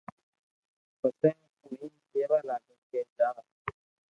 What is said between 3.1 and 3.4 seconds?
جا